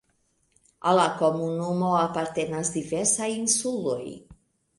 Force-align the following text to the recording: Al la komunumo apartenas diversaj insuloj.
Al 0.91 0.95
la 0.99 1.03
komunumo 1.19 1.91
apartenas 1.99 2.73
diversaj 2.79 3.29
insuloj. 3.35 4.01